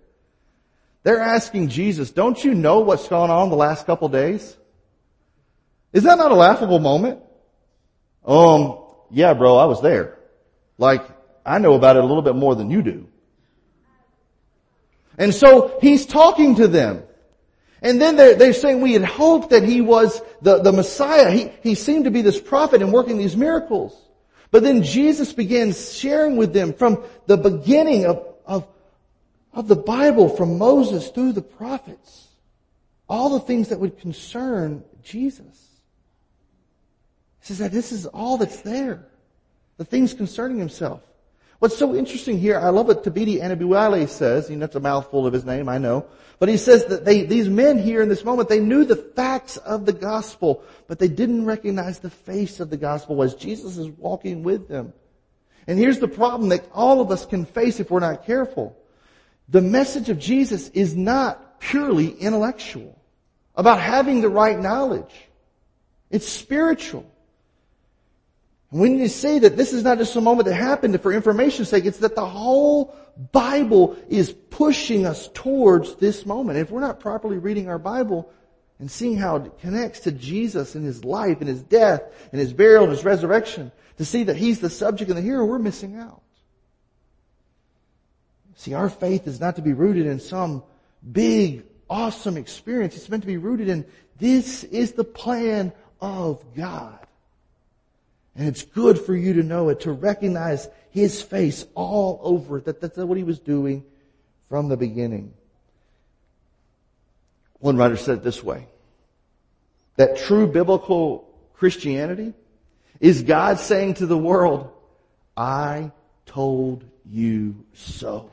[1.03, 4.57] They're asking Jesus, don't you know what's gone on the last couple days?
[5.93, 7.19] Is that not a laughable moment?
[8.25, 8.79] Um,
[9.11, 10.17] yeah, bro, I was there.
[10.77, 11.05] Like,
[11.45, 13.07] I know about it a little bit more than you do.
[15.17, 17.03] And so he's talking to them.
[17.81, 21.29] And then they're, they're saying we had hoped that he was the, the Messiah.
[21.29, 23.95] He, he seemed to be this prophet and working these miracles.
[24.49, 28.67] But then Jesus begins sharing with them from the beginning of of,
[29.53, 32.27] of the Bible from Moses through the prophets.
[33.07, 35.69] All the things that would concern Jesus.
[37.41, 39.05] He says that this is all that's there.
[39.77, 41.01] The things concerning himself.
[41.59, 45.33] What's so interesting here, I love what Thabiti Anyabwile says, and that's a mouthful of
[45.33, 46.05] his name, I know.
[46.37, 49.55] But he says that they, these men here in this moment, they knew the facts
[49.57, 53.87] of the gospel, but they didn't recognize the face of the gospel as Jesus is
[53.87, 54.91] walking with them.
[55.67, 58.77] And here's the problem that all of us can face if we're not careful.
[59.49, 62.99] The message of Jesus is not purely intellectual
[63.55, 65.13] about having the right knowledge.
[66.09, 67.05] It's spiritual.
[68.69, 71.85] When you say that this is not just a moment that happened for information's sake,
[71.85, 72.95] it's that the whole
[73.31, 76.57] Bible is pushing us towards this moment.
[76.59, 78.29] If we're not properly reading our Bible
[78.79, 82.53] and seeing how it connects to Jesus and His life and His death and His
[82.53, 85.95] burial and His resurrection, to see that He's the subject and the hero, we're missing
[85.95, 86.21] out.
[88.55, 90.63] See, our faith is not to be rooted in some
[91.11, 92.95] big, awesome experience.
[92.95, 93.85] It's meant to be rooted in
[94.17, 96.99] this is the plan of God.
[98.35, 102.65] And it's good for you to know it, to recognize His face all over it,
[102.65, 103.83] that that's what He was doing
[104.49, 105.33] from the beginning.
[107.59, 108.67] One writer said it this way,
[109.95, 112.33] that true biblical Christianity
[112.99, 114.71] is God saying to the world,
[115.35, 115.91] I
[116.25, 118.31] told you so.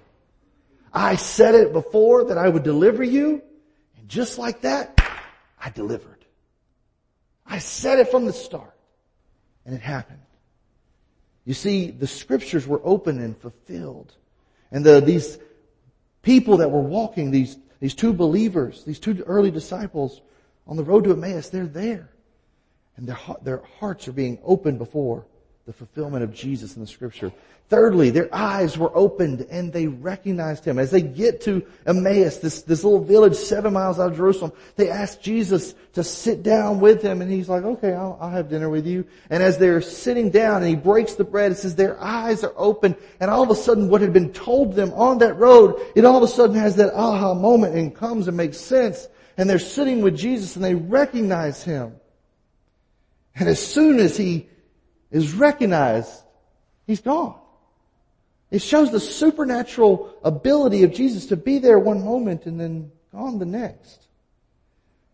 [0.93, 3.43] I said it before that I would deliver you,
[3.99, 5.01] and just like that,
[5.59, 6.25] I delivered.
[7.47, 8.75] I said it from the start,
[9.65, 10.19] and it happened.
[11.45, 14.15] You see, the scriptures were open and fulfilled.
[14.71, 15.39] And the, these
[16.23, 20.21] people that were walking, these, these two believers, these two early disciples
[20.69, 22.11] on the road to Emmaus, they're there.
[22.97, 25.27] And their, their hearts are being opened before
[25.65, 27.33] the fulfillment of Jesus in the scripture.
[27.69, 30.79] Thirdly, their eyes were opened and they recognized him.
[30.79, 34.91] As they get to Emmaus, this, this little village seven miles out of Jerusalem, they
[34.91, 38.69] ask Jesus to sit down with them and he's like, okay, I'll, I'll have dinner
[38.69, 39.07] with you.
[39.31, 42.53] And as they're sitting down and he breaks the bread, it says their eyes are
[42.57, 46.05] open and all of a sudden what had been told them on that road, it
[46.05, 49.09] all of a sudden has that aha moment and comes and makes sense.
[49.39, 51.95] And they're sitting with Jesus and they recognize him.
[53.35, 54.49] And as soon as he
[55.13, 56.11] is recognized,
[56.87, 57.39] he's gone.
[58.51, 63.39] It shows the supernatural ability of Jesus to be there one moment and then gone
[63.39, 64.03] the next.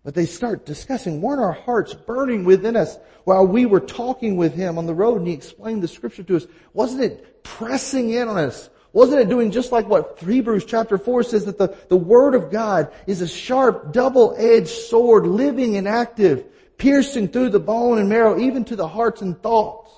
[0.05, 4.55] But they start discussing, weren't our hearts burning within us while we were talking with
[4.55, 6.47] him on the road and he explained the scripture to us?
[6.73, 8.71] Wasn't it pressing in on us?
[8.93, 12.51] Wasn't it doing just like what Hebrews chapter 4 says that the, the word of
[12.51, 16.47] God is a sharp, double-edged sword, living and active,
[16.79, 19.89] piercing through the bone and marrow, even to the hearts and thoughts?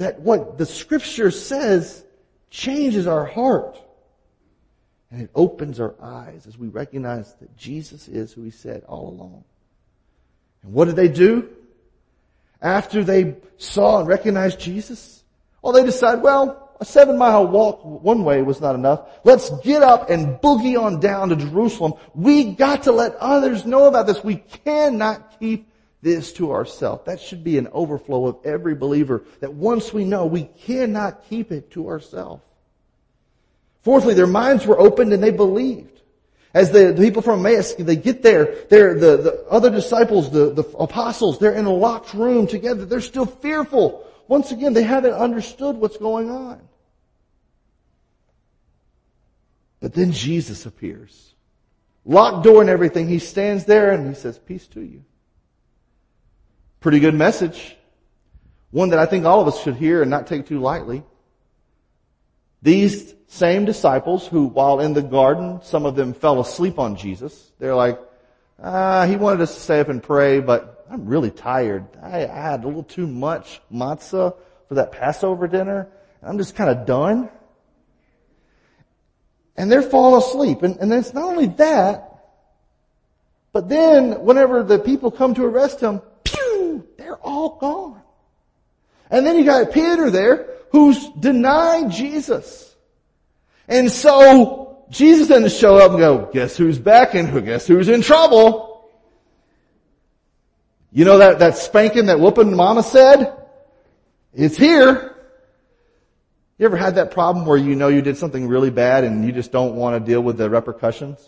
[0.00, 2.02] that what the scripture says
[2.48, 3.78] changes our heart.
[5.10, 9.08] And it opens our eyes as we recognize that Jesus is who he said all
[9.08, 9.44] along.
[10.62, 11.50] And what did they do?
[12.62, 15.22] After they saw and recognized Jesus?
[15.60, 19.06] Well, they decided, well, a seven mile walk one way was not enough.
[19.22, 21.94] Let's get up and boogie on down to Jerusalem.
[22.14, 24.24] We got to let others know about this.
[24.24, 25.68] We cannot keep
[26.00, 27.04] this to ourselves.
[27.04, 31.52] That should be an overflow of every believer that once we know, we cannot keep
[31.52, 32.42] it to ourselves.
[33.82, 36.00] Fourthly, their minds were opened and they believed.
[36.54, 40.52] As the, the people from Emmaus, they get there, they're, the, the other disciples, the,
[40.52, 42.86] the apostles, they're in a locked room together.
[42.86, 44.06] They're still fearful.
[44.26, 46.60] Once again, they haven't understood what's going on.
[49.80, 51.34] But then Jesus appears.
[52.04, 53.08] Locked door and everything.
[53.08, 55.04] He stands there and he says, peace to you.
[56.80, 57.76] Pretty good message.
[58.70, 61.02] One that I think all of us should hear and not take too lightly.
[62.62, 67.52] These same disciples who, while in the garden, some of them fell asleep on Jesus.
[67.58, 67.98] They're like,
[68.62, 71.86] ah, he wanted us to stay up and pray, but I'm really tired.
[72.02, 74.34] I, I had a little too much matzah
[74.68, 75.88] for that Passover dinner.
[76.22, 77.30] I'm just kind of done.
[79.56, 80.62] And they're falling asleep.
[80.62, 82.10] And, and it's not only that,
[83.52, 88.00] but then whenever the people come to arrest him, pew, they're all gone.
[89.10, 92.74] And then you got Peter there who's denied Jesus.
[93.66, 97.88] And so Jesus doesn't show up and go, guess who's back and who guess who's
[97.88, 98.88] in trouble?
[100.92, 103.36] You know that, that spanking that whooping mama said?
[104.34, 105.16] It's here.
[106.60, 109.32] You ever had that problem where you know you did something really bad and you
[109.32, 111.18] just don't want to deal with the repercussions?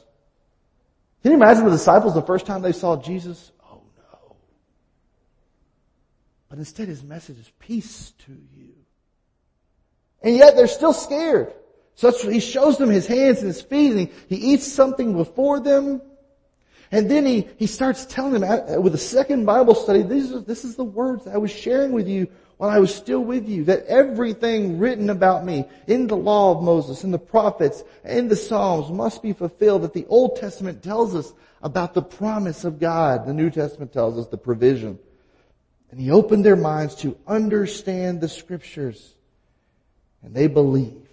[1.22, 3.50] Can you imagine the disciples the first time they saw Jesus?
[3.64, 4.36] Oh no.
[6.50, 8.74] But instead his message is peace to you.
[10.22, 11.54] And yet they're still scared.
[11.94, 15.60] So he shows them his hands and his feet and he, he eats something before
[15.60, 16.02] them.
[16.90, 20.62] And then he, he starts telling them with a second Bible study, this is, this
[20.66, 22.28] is the words I was sharing with you
[22.62, 26.62] while I was still with you, that everything written about me in the law of
[26.62, 31.16] Moses, in the prophets, in the Psalms must be fulfilled, that the Old Testament tells
[31.16, 33.26] us about the promise of God.
[33.26, 35.00] The New Testament tells us the provision.
[35.90, 39.12] And he opened their minds to understand the scriptures.
[40.22, 41.08] And they believed.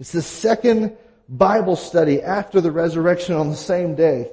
[0.00, 0.96] It's the second
[1.28, 4.30] Bible study after the resurrection on the same day.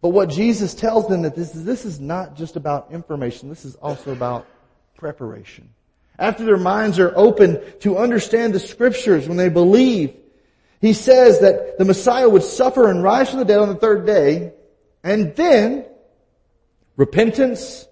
[0.00, 3.48] But what Jesus tells them that this is, this is not just about information.
[3.48, 4.44] This is also about
[5.02, 5.68] preparation.
[6.16, 10.14] After their minds are open to understand the scriptures when they believe,
[10.80, 14.06] he says that the Messiah would suffer and rise from the dead on the third
[14.06, 14.52] day,
[15.02, 15.84] and then
[16.96, 17.88] repentance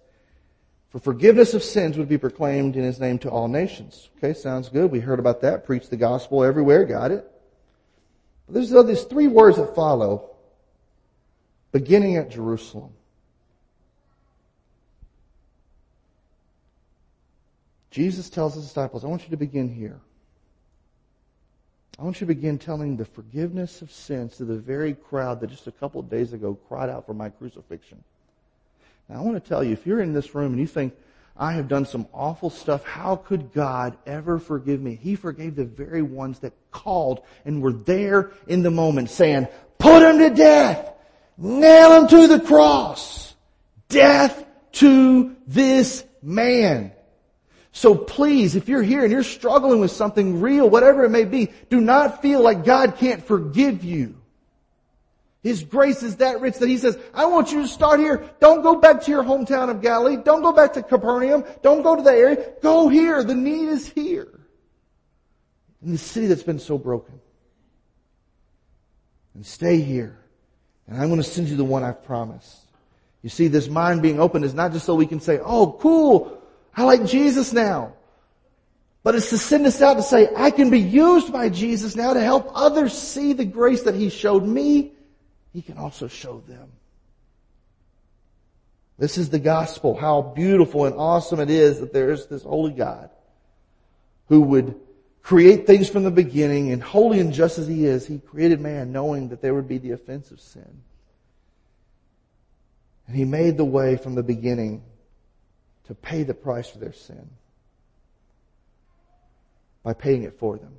[0.90, 4.08] for forgiveness of sins would be proclaimed in his name to all nations.
[4.18, 4.92] Okay, sounds good.
[4.92, 5.66] We heard about that.
[5.66, 6.84] Preach the gospel everywhere.
[6.84, 7.28] Got it.
[8.46, 10.30] But there's these three words that follow,
[11.72, 12.92] beginning at Jerusalem.
[17.90, 20.00] Jesus tells his disciples, I want you to begin here.
[21.98, 25.50] I want you to begin telling the forgiveness of sins to the very crowd that
[25.50, 28.02] just a couple of days ago cried out for my crucifixion.
[29.08, 30.94] Now I want to tell you, if you're in this room and you think,
[31.36, 32.84] I have done some awful stuff.
[32.84, 34.94] How could God ever forgive me?
[34.94, 40.02] He forgave the very ones that called and were there in the moment saying, put
[40.02, 40.92] him to death!
[41.38, 43.34] Nail him to the cross!
[43.88, 46.92] Death to this man!
[47.72, 51.50] So please, if you're here and you're struggling with something real, whatever it may be,
[51.68, 54.16] do not feel like God can't forgive you.
[55.42, 58.28] His grace is that rich that He says, I want you to start here.
[58.40, 60.16] Don't go back to your hometown of Galilee.
[60.22, 61.44] Don't go back to Capernaum.
[61.62, 62.52] Don't go to the area.
[62.60, 63.24] Go here.
[63.24, 64.28] The need is here.
[65.82, 67.20] In the city that's been so broken.
[69.34, 70.18] And stay here.
[70.86, 72.66] And I'm going to send you the one I've promised.
[73.22, 76.39] You see, this mind being open is not just so we can say, oh, cool.
[76.76, 77.94] I like Jesus now.
[79.02, 82.12] But it's to send us out to say, I can be used by Jesus now
[82.12, 84.92] to help others see the grace that He showed me
[85.52, 86.70] he can also show them.
[88.98, 92.72] This is the gospel, how beautiful and awesome it is that there is this holy
[92.72, 93.10] God
[94.28, 94.78] who would
[95.22, 98.92] create things from the beginning and holy and just as he is, he created man
[98.92, 100.82] knowing that there would be the offense of sin.
[103.06, 104.82] And he made the way from the beginning
[105.90, 107.28] to pay the price for their sin
[109.82, 110.72] by paying it for them.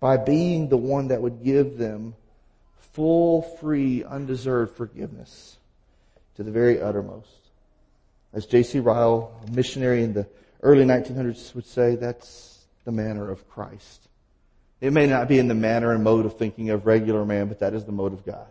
[0.00, 2.14] By being the one that would give them
[2.94, 5.58] full, free, undeserved forgiveness
[6.36, 7.28] to the very uttermost.
[8.32, 8.80] As J.C.
[8.80, 10.26] Ryle, a missionary in the
[10.62, 14.08] early 1900s would say, that's the manner of Christ.
[14.80, 17.58] It may not be in the manner and mode of thinking of regular man, but
[17.58, 18.48] that is the mode of God.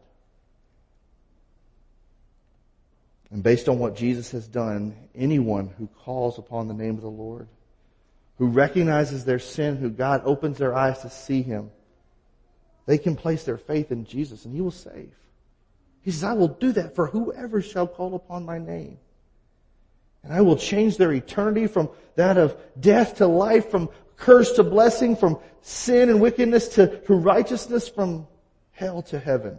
[3.34, 7.08] And based on what Jesus has done, anyone who calls upon the name of the
[7.08, 7.48] Lord,
[8.38, 11.72] who recognizes their sin, who God opens their eyes to see Him,
[12.86, 15.12] they can place their faith in Jesus and He will save.
[16.04, 19.00] He says, I will do that for whoever shall call upon my name.
[20.22, 24.64] And I will change their eternity from that of death to life, from curse to
[24.64, 28.28] blessing, from sin and wickedness to, to righteousness, from
[28.74, 29.58] hell to heaven.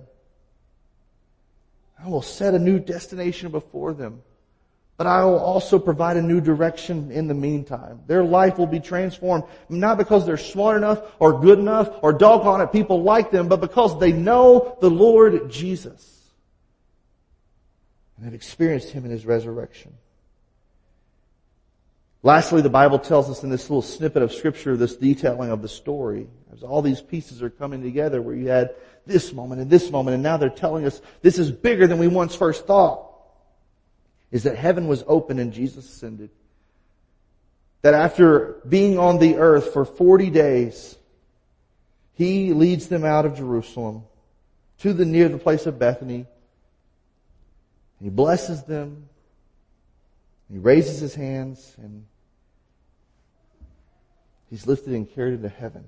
[2.04, 4.22] I will set a new destination before them.
[4.96, 8.02] But I will also provide a new direction in the meantime.
[8.06, 12.60] Their life will be transformed, not because they're smart enough or good enough or doggone
[12.60, 16.30] it, people like them, but because they know the Lord Jesus
[18.16, 19.94] and have experienced Him in His resurrection.
[22.22, 25.68] Lastly, the Bible tells us in this little snippet of scripture, this detailing of the
[25.68, 28.74] story, as all these pieces are coming together where you had
[29.06, 32.08] this moment and this moment, and now they're telling us this is bigger than we
[32.08, 33.10] once first thought
[34.34, 36.28] is that heaven was open and Jesus ascended.
[37.82, 40.96] That after being on the earth for 40 days,
[42.14, 44.02] he leads them out of Jerusalem
[44.78, 46.26] to the near the place of Bethany.
[48.02, 49.08] He blesses them.
[50.50, 52.04] He raises his hands and
[54.50, 55.84] he's lifted and carried into heaven.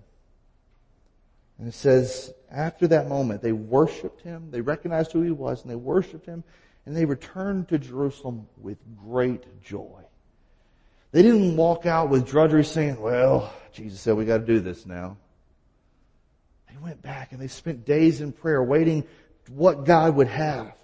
[1.59, 5.71] And it says, after that moment, they worshiped him, they recognized who he was, and
[5.71, 6.45] they worshiped him,
[6.85, 10.03] and they returned to Jerusalem with great joy.
[11.13, 14.85] They didn't walk out with drudgery saying, well, Jesus said we got to do this
[14.87, 15.17] now.
[16.69, 19.05] They went back and they spent days in prayer waiting
[19.49, 20.75] what God would have.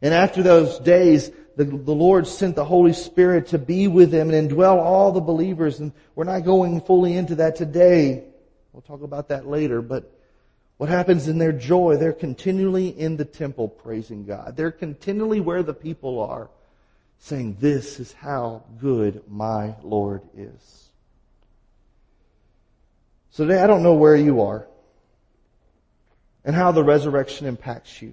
[0.00, 4.30] And after those days, the, the Lord sent the Holy Spirit to be with them
[4.30, 5.80] and indwell all the believers.
[5.80, 8.24] And we're not going fully into that today.
[8.74, 10.12] We'll talk about that later, but
[10.78, 11.96] what happens in their joy?
[11.96, 14.56] They're continually in the temple praising God.
[14.56, 16.50] They're continually where the people are
[17.20, 20.88] saying, this is how good my Lord is.
[23.30, 24.66] So today I don't know where you are
[26.44, 28.12] and how the resurrection impacts you.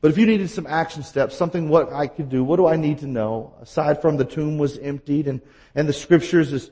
[0.00, 2.76] But if you needed some action steps, something what I could do, what do I
[2.76, 3.52] need to know?
[3.60, 5.42] Aside from the tomb was emptied and,
[5.74, 6.70] and the scriptures is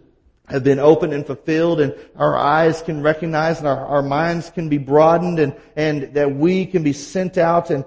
[0.48, 4.68] have been opened and fulfilled and our eyes can recognize and our, our minds can
[4.68, 7.84] be broadened and, and that we can be sent out and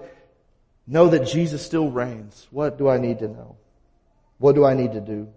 [0.86, 2.46] know that Jesus still reigns.
[2.50, 3.56] What do I need to know?
[4.38, 5.28] What do I need to do?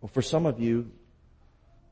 [0.00, 0.90] Well, for some of you,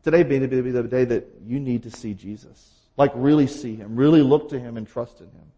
[0.02, 2.70] today being the day that you need to see Jesus.
[2.96, 5.52] Like really see Him, really look to Him and trust in Him.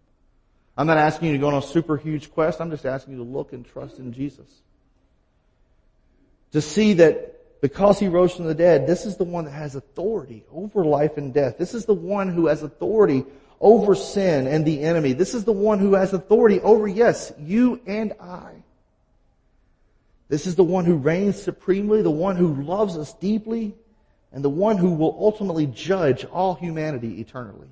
[0.76, 2.60] I'm not asking you to go on a super huge quest.
[2.60, 4.48] I'm just asking you to look and trust in Jesus.
[6.52, 7.33] To see that
[7.64, 11.16] because he rose from the dead, this is the one that has authority over life
[11.16, 11.56] and death.
[11.56, 13.24] This is the one who has authority
[13.58, 15.14] over sin and the enemy.
[15.14, 18.52] This is the one who has authority over, yes, you and I.
[20.28, 23.74] This is the one who reigns supremely, the one who loves us deeply,
[24.30, 27.70] and the one who will ultimately judge all humanity eternally.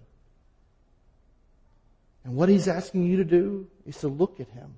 [2.25, 4.73] And what he's asking you to do is to look at him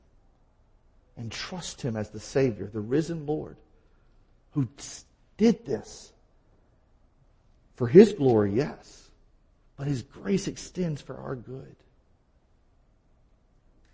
[1.16, 3.56] and trust him as the Savior, the risen Lord
[4.54, 4.68] who
[5.36, 6.12] did this.
[7.76, 9.10] For His glory, yes.
[9.76, 11.76] But His grace extends for our good.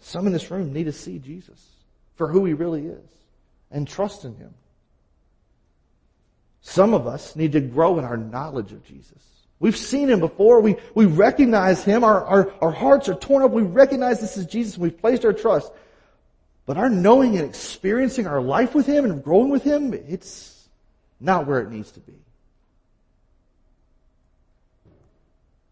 [0.00, 1.66] Some in this room need to see Jesus
[2.14, 3.10] for who He really is
[3.70, 4.54] and trust in Him.
[6.62, 9.30] Some of us need to grow in our knowledge of Jesus
[9.60, 10.60] We've seen him before.
[10.60, 12.02] We, we recognize him.
[12.02, 13.50] Our, our, our hearts are torn up.
[13.50, 14.78] We recognize this is Jesus.
[14.78, 15.70] We've placed our trust.
[16.70, 20.68] But our knowing and experiencing our life with him and growing with him, it's
[21.18, 22.14] not where it needs to be.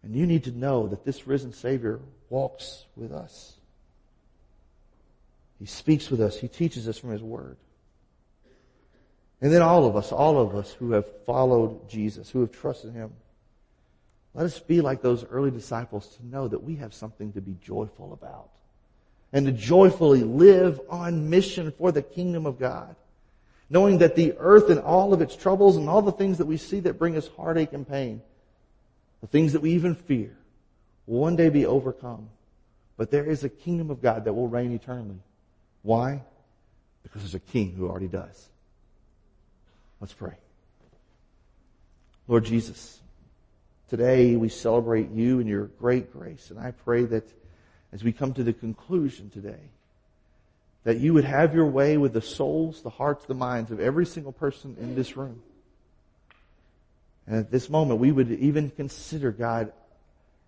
[0.03, 3.53] And you need to know that this risen Savior walks with us.
[5.57, 6.37] He speaks with us.
[6.37, 7.55] He teaches us from His Word.
[9.39, 12.91] And then all of us, all of us who have followed Jesus, who have trusted
[12.91, 13.13] Him,
[14.33, 17.55] let us be like those early disciples to know that we have something to be
[17.61, 18.49] joyful about
[19.31, 22.95] and to joyfully live on mission for the kingdom of God.
[23.69, 26.57] Knowing that the earth and all of its troubles and all the things that we
[26.57, 28.21] see that bring us heartache and pain,
[29.21, 30.35] the things that we even fear,
[31.05, 32.29] will one day be overcome.
[32.97, 35.19] But there is a kingdom of God that will reign eternally.
[35.83, 36.23] Why?
[37.03, 38.49] Because there's a king who already does.
[40.01, 40.33] Let's pray.
[42.27, 42.99] Lord Jesus,
[43.89, 46.49] today we celebrate you and your great grace.
[46.49, 47.27] And I pray that
[47.91, 49.71] as we come to the conclusion today,
[50.83, 54.05] that you would have your way with the souls, the hearts, the minds of every
[54.05, 55.41] single person in this room.
[57.27, 59.71] And at this moment, we would even consider, God,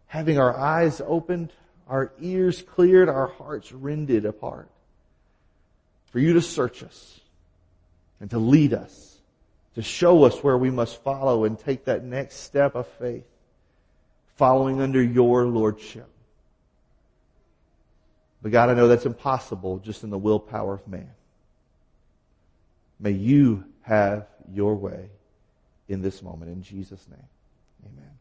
[0.08, 1.52] having our eyes opened,
[1.88, 4.70] our ears cleared, our hearts rended apart.
[6.12, 7.20] For you to search us
[8.20, 9.20] and to lead us,
[9.76, 13.26] to show us where we must follow and take that next step of faith,
[14.36, 16.10] following under your lordship.
[18.42, 21.12] But God, I know that's impossible just in the willpower of man.
[23.00, 25.10] May you have your way
[25.88, 26.52] in this moment.
[26.52, 27.28] In Jesus' name,
[27.86, 28.12] amen.